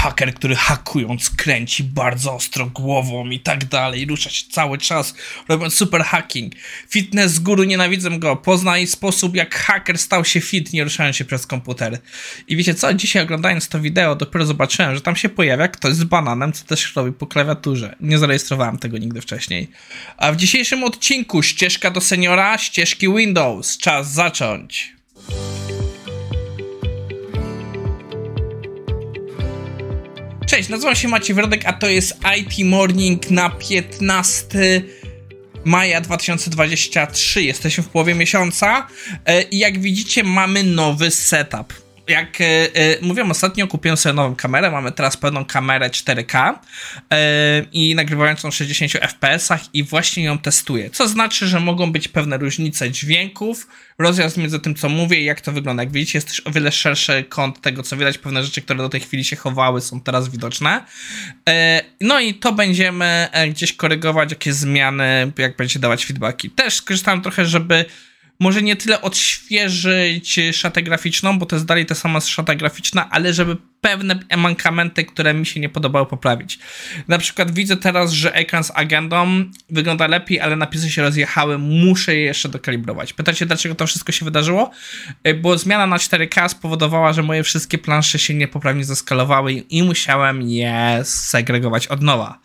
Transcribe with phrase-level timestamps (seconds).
[0.00, 5.14] haker, który hakując kręci bardzo ostro głową i tak dalej, rusza się cały czas,
[5.48, 6.52] robiąc super hacking.
[6.88, 11.46] Fitness guru, nienawidzę go, poznaj sposób jak haker stał się fit, nie ruszając się przez
[11.46, 11.98] komputer.
[12.48, 16.04] I wiecie co, dzisiaj oglądając to wideo dopiero zobaczyłem, że tam się pojawia ktoś z
[16.04, 17.96] bananem, co też robi po klawiaturze.
[18.00, 19.70] Nie zarejestrowałem tego nigdy wcześniej.
[20.16, 23.78] A w dzisiejszym odcinku ścieżka do seniora, ścieżki Windows.
[23.78, 24.99] Czas zacząć.
[30.50, 34.82] Cześć, nazywam się Maciej Wrodek, a to jest IT Morning na 15
[35.64, 37.42] maja 2023.
[37.42, 38.86] Jesteśmy w połowie miesiąca
[39.26, 44.36] e, i jak widzicie mamy nowy setup jak e, e, mówiłem ostatnio, kupiłem sobie nową
[44.36, 44.70] kamerę.
[44.70, 46.54] Mamy teraz pełną kamerę 4K
[47.12, 50.90] e, i nagrywającą 60 fps i właśnie ją testuję.
[50.90, 53.68] Co znaczy, że mogą być pewne różnice dźwięków,
[53.98, 55.82] rozjazd między tym, co mówię i jak to wygląda.
[55.82, 58.18] Jak widzicie, jest też o wiele szerszy kąt tego, co widać.
[58.18, 60.84] Pewne rzeczy, które do tej chwili się chowały, są teraz widoczne.
[61.48, 66.50] E, no i to będziemy gdzieś korygować, jakie zmiany, jak będzie dawać feedbacki.
[66.50, 67.84] Też skorzystałem trochę, żeby
[68.40, 73.34] może nie tyle odświeżyć szatę graficzną, bo to jest dalej ta sama szata graficzna, ale
[73.34, 76.58] żeby pewne mankamenty, które mi się nie podobały, poprawić.
[77.08, 82.14] Na przykład widzę teraz, że ekran z agendą wygląda lepiej, ale napisy się rozjechały, muszę
[82.14, 83.12] je jeszcze dokalibrować.
[83.12, 84.70] Pytacie, dlaczego to wszystko się wydarzyło?
[85.28, 90.42] Y, bo zmiana na 4K spowodowała, że moje wszystkie plansze się niepoprawnie zeskalowały i musiałem
[90.42, 92.38] je segregować od nowa.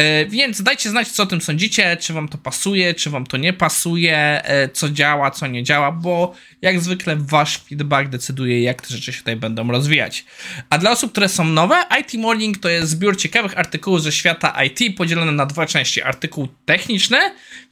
[0.00, 3.36] Y, więc dajcie znać, co o tym sądzicie, czy wam to pasuje, czy wam to
[3.36, 8.82] nie pasuje, y, co działa, co nie działa, bo jak zwykle wasz feedback decyduje, jak
[8.82, 10.24] te rzeczy się tutaj będą rozwijać.
[10.70, 14.64] A dla osób, które są nowe, IT Morning to jest zbiór ciekawych artykułów ze świata
[14.64, 16.02] IT podzielony na dwa części.
[16.02, 17.18] Artykuł techniczny,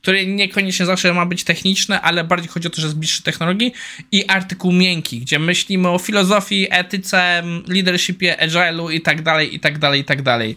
[0.02, 3.72] który niekoniecznie zawsze ma być techniczny, ale bardziej chodzi o to, że jest bliższy technologii
[4.12, 9.78] i artykuł miękki, gdzie myślimy o filozofii, etyce, leadershipie, agile'u i tak dalej, i tak
[9.78, 10.56] dalej, i tak dalej.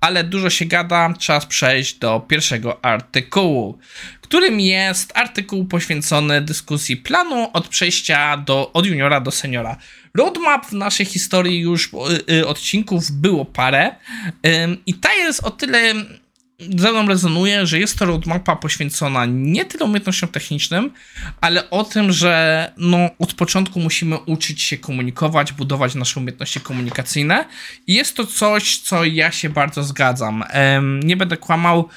[0.00, 3.78] Ale dużo się gada, czas przejść do pierwszego artykułu,
[4.30, 9.76] którym jest artykuł poświęcony dyskusji planu od przejścia do, od juniora do seniora.
[10.14, 11.90] Roadmap w naszej historii już
[12.28, 13.94] y, y, odcinków było parę
[14.86, 15.94] i ta jest o tyle
[16.78, 20.90] ze mną rezonuje, że jest to roadmapa poświęcona nie tyle umiejętnościom technicznym,
[21.40, 27.44] ale o tym, że no, od początku musimy uczyć się komunikować, budować nasze umiejętności komunikacyjne
[27.86, 30.44] i jest to coś, co ja się bardzo zgadzam.
[31.04, 31.88] Nie będę kłamał,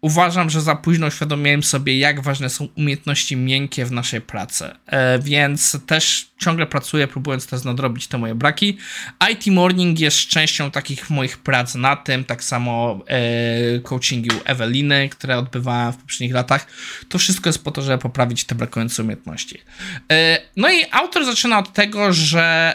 [0.00, 4.70] uważam, że za późno uświadomiłem sobie, jak ważne są umiejętności miękkie w naszej pracy.
[4.86, 8.78] E, więc też ciągle pracuję, próbując też nadrobić te moje braki.
[9.32, 15.38] IT Morning jest częścią takich moich prac na tym, tak samo e, coachingu Eweliny, które
[15.38, 16.66] odbywałem w poprzednich latach.
[17.08, 19.58] To wszystko jest po to, żeby poprawić te brakujące umiejętności.
[20.12, 22.74] E, no i autor zaczyna od tego, że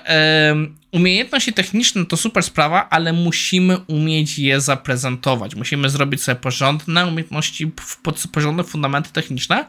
[0.96, 5.56] Umiejętności techniczne to super sprawa, ale musimy umieć je zaprezentować.
[5.56, 7.72] Musimy zrobić sobie porządne umiejętności,
[8.32, 9.66] porządne fundamenty techniczne,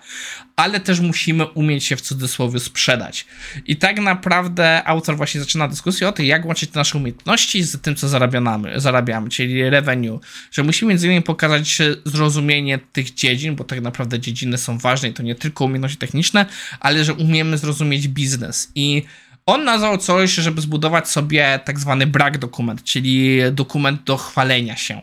[0.57, 3.27] ale też musimy umieć się w cudzysłowie sprzedać.
[3.67, 7.97] I tak naprawdę autor właśnie zaczyna dyskusję o tym, jak łączyć nasze umiejętności z tym,
[7.97, 10.21] co zarabiamy, zarabiamy czyli revenue,
[10.53, 15.13] że musimy między innymi pokazać zrozumienie tych dziedzin, bo tak naprawdę dziedziny są ważne i
[15.13, 16.47] to nie tylko umiejętności techniczne,
[16.81, 19.03] ale że umiemy zrozumieć biznes i
[19.47, 25.03] on nazwał coś, żeby zbudować sobie tak zwany brak dokument, czyli dokument do chwalenia się.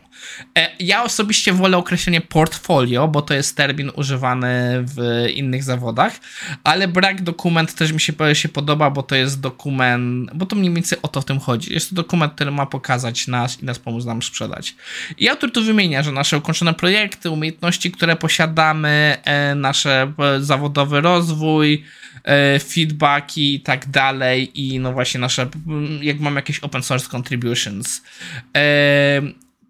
[0.58, 6.20] E, ja osobiście wolę określenie portfolio, bo to jest termin używany w innych zawodach,
[6.64, 10.74] ale brak dokument też mi się, się podoba, bo to jest dokument, bo to mniej
[10.74, 11.72] więcej o to w tym chodzi.
[11.74, 14.74] Jest to dokument, który ma pokazać nas i nas pomóc nam sprzedać.
[15.18, 21.00] I autor tu wymienia, że nasze ukończone projekty, umiejętności, które posiadamy, e, nasze e, zawodowy
[21.00, 21.84] rozwój,
[22.60, 25.48] feedbacki i tak dalej i no właśnie nasze,
[26.00, 28.02] jak mam jakieś open source contributions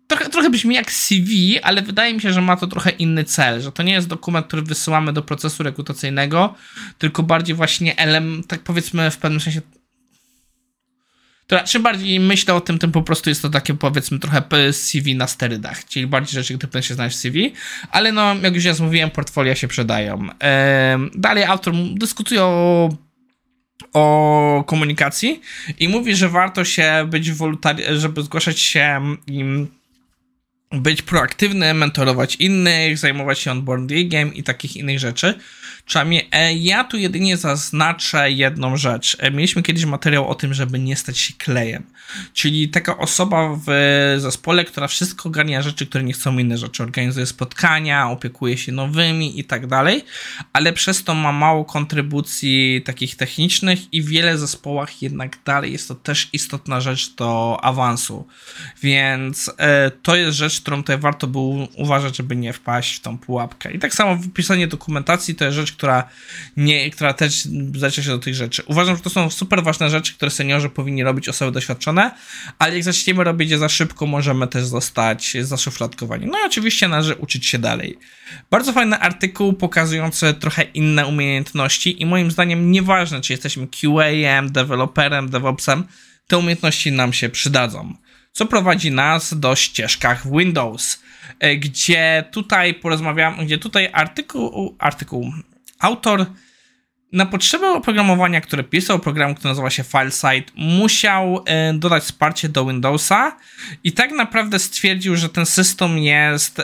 [0.06, 3.62] trochę, trochę brzmi jak CV, ale wydaje mi się, że ma to trochę inny cel,
[3.62, 6.54] że to nie jest dokument, który wysyłamy do procesu rekrutacyjnego,
[6.98, 9.60] tylko bardziej właśnie element, tak powiedzmy w pewnym sensie
[11.46, 15.14] to czym bardziej myślę o tym, tym po prostu jest to takie powiedzmy trochę CV
[15.14, 17.52] na sterydach, czyli bardziej rzeczy, które się znaleźć w CV,
[17.90, 20.28] ale no, jak już ja mówiłem, portfolia się przydają.
[21.14, 22.88] Dalej autor dyskutuje o
[23.93, 25.41] o komunikacji
[25.79, 29.69] i mówi, że warto się być wolontariuszem, żeby zgłaszać się im
[30.72, 35.34] być proaktywny, mentorować innych, zajmować się onboardingiem i takich innych rzeczy.
[35.87, 39.16] Przynajmniej ja tu jedynie zaznaczę jedną rzecz.
[39.20, 41.82] E, mieliśmy kiedyś materiał o tym, żeby nie stać się klejem.
[42.32, 43.69] Czyli taka osoba w
[44.19, 46.82] zespole, która wszystko ogarnia rzeczy, które nie chcą inne rzeczy.
[46.82, 50.05] Organizuje spotkania, opiekuje się nowymi i tak dalej,
[50.52, 55.88] ale przez to ma mało kontrybucji takich technicznych i w wiele zespołach jednak dalej jest
[55.88, 58.26] to też istotna rzecz do awansu.
[58.82, 63.18] Więc e, to jest rzecz, którą tutaj warto było uważać, żeby nie wpaść w tą
[63.18, 63.72] pułapkę.
[63.72, 66.08] I tak samo pisanie dokumentacji to jest rzecz, która,
[66.56, 68.62] nie, która też zalicza się do tych rzeczy.
[68.66, 72.10] Uważam, że to są super ważne rzeczy, które seniorzy powinni robić, osoby doświadczone,
[72.58, 76.26] ale jak zaczniemy robić je za szybko, możemy też zostać zaszufladkowani.
[76.26, 77.98] No i oczywiście należy uczyć się dalej.
[78.50, 85.30] Bardzo fajny artykuł pokazujący trochę inne umiejętności i moim zdaniem nieważne, czy jesteśmy QA-em, deweloperem,
[85.30, 85.84] DevOpsem,
[86.26, 87.94] te umiejętności nam się przydadzą.
[88.36, 91.02] Co prowadzi nas do ścieżkach w Windows,
[91.40, 95.32] e, gdzie tutaj porozmawiam, gdzie tutaj artykuł, artykuł,
[95.78, 96.26] autor
[97.12, 102.66] na potrzeby oprogramowania, które pisał, program, który nazywa się FileSite, musiał e, dodać wsparcie do
[102.66, 103.36] Windowsa
[103.84, 106.62] i tak naprawdę stwierdził, że ten system jest,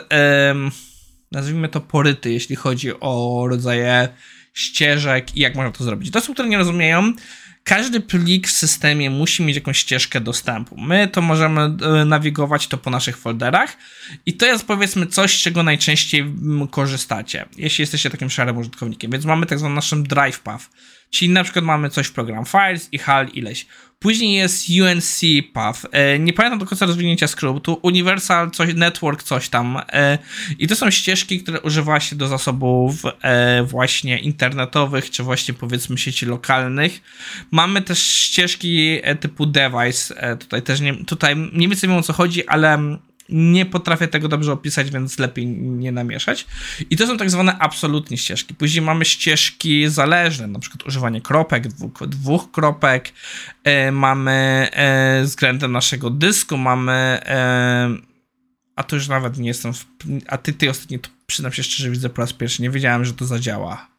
[1.31, 4.09] nazwijmy to, poryty, jeśli chodzi o rodzaje
[4.53, 6.09] ścieżek i jak można to zrobić.
[6.09, 7.13] Do osób, które nie rozumieją,
[7.63, 10.77] każdy plik w systemie musi mieć jakąś ścieżkę dostępu.
[10.77, 13.77] My to możemy e, nawigować to po naszych folderach
[14.25, 16.25] i to jest powiedzmy coś, z czego najczęściej
[16.71, 19.11] korzystacie, jeśli jesteście takim szarym użytkownikiem.
[19.11, 20.69] Więc mamy tak zwany naszym drive path,
[21.11, 23.65] czyli na przykład mamy coś program files i HAL ileś.
[24.01, 25.21] Później jest UNC
[25.53, 25.85] Path.
[25.91, 27.79] E, nie pamiętam do końca rozwinięcia skrótu.
[27.81, 29.81] Universal coś, Network coś tam.
[29.93, 30.17] E,
[30.59, 35.97] I to są ścieżki, które używa się do zasobów e, właśnie internetowych, czy właśnie powiedzmy
[35.97, 37.01] sieci lokalnych.
[37.51, 40.37] Mamy też ścieżki typu device.
[40.37, 42.97] Tutaj też nie, tutaj nie wiem o co chodzi, ale
[43.31, 46.45] nie potrafię tego dobrze opisać, więc lepiej nie namieszać.
[46.89, 48.53] I to są tak zwane absolutnie ścieżki.
[48.53, 53.13] Później mamy ścieżki zależne, na przykład używanie kropek, dwóch, dwóch kropek,
[53.63, 56.91] e, mamy e, względem naszego dysku, mamy
[57.25, 58.11] e,
[58.75, 59.85] a to już nawet nie jestem, w,
[60.27, 63.13] a ty, ty ostatnio, to przynam się szczerze, widzę po raz pierwszy, nie wiedziałem, że
[63.13, 63.91] to zadziała.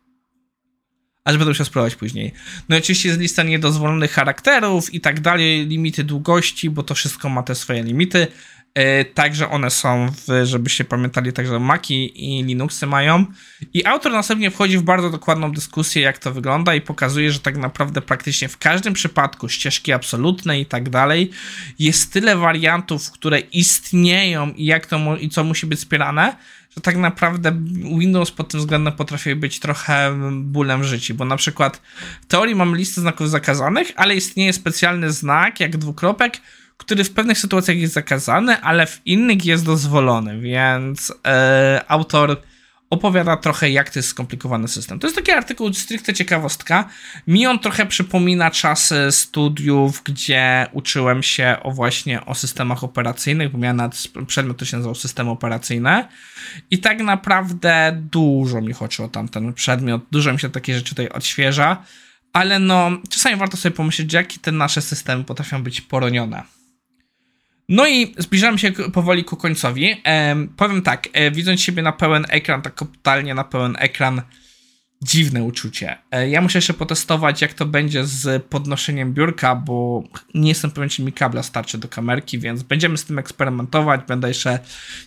[1.24, 2.32] Aż będę musiał spróbować później.
[2.68, 7.28] No i oczywiście jest lista niedozwolonych charakterów i tak dalej, limity długości, bo to wszystko
[7.28, 8.26] ma te swoje limity.
[8.74, 13.26] E, także one są, w, żebyście pamiętali, także Maki i Linuxy mają.
[13.74, 17.56] I autor następnie wchodzi w bardzo dokładną dyskusję, jak to wygląda, i pokazuje, że tak
[17.56, 21.30] naprawdę praktycznie w każdym przypadku ścieżki absolutne i tak dalej
[21.78, 26.36] jest tyle wariantów, które istnieją i jak to i co musi być wspierane,
[26.76, 27.52] że tak naprawdę
[27.98, 31.82] Windows pod tym względem potrafi być trochę bólem życi, bo na przykład
[32.22, 36.40] w teorii mamy listę znaków zakazanych, ale istnieje specjalny znak, jak dwukropek,
[36.76, 42.36] który w pewnych sytuacjach jest zakazany, ale w innych jest dozwolony, więc e, autor
[42.92, 44.98] opowiada trochę, jak to jest skomplikowany system.
[44.98, 46.88] To jest taki artykuł, stricte ciekawostka.
[47.26, 53.58] Mi on trochę przypomina czasy studiów, gdzie uczyłem się o właśnie o systemach operacyjnych, bo
[53.58, 56.08] miałem nawet przedmiot, który się nazywał systemy operacyjne
[56.70, 61.08] i tak naprawdę dużo mi chodzi o tamten przedmiot, dużo mi się takie rzeczy tutaj
[61.08, 61.82] odświeża,
[62.32, 66.42] ale no, czasami warto sobie pomyśleć, jakie te nasze systemy potrafią być poronione.
[67.72, 69.96] No i zbliżamy się powoli ku końcowi.
[70.04, 74.22] E, powiem tak, e, widząc siebie na pełen ekran, tak totalnie na pełen ekran,
[75.02, 75.98] dziwne uczucie.
[76.10, 80.04] E, ja muszę jeszcze potestować, jak to będzie z podnoszeniem biurka, bo
[80.34, 84.28] nie jestem pewien, czy mi kabla starczy do kamerki, więc będziemy z tym eksperymentować, będę
[84.28, 84.58] jeszcze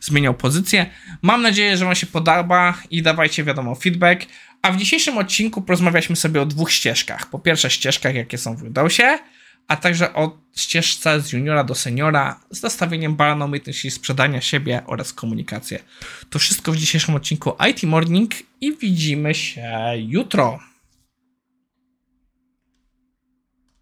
[0.01, 0.85] zmieniał pozycję.
[1.21, 4.25] Mam nadzieję, że Wam się podoba i dawajcie wiadomo feedback.
[4.61, 7.29] A w dzisiejszym odcinku porozmawialiśmy sobie o dwóch ścieżkach.
[7.29, 9.18] Po pierwsze ścieżkach, jakie są w Windowsie,
[9.67, 15.13] a także o ścieżce z juniora do seniora z nastawieniem bala umiejętności sprzedania siebie oraz
[15.13, 15.80] komunikację.
[16.30, 20.59] To wszystko w dzisiejszym odcinku IT Morning i widzimy się jutro.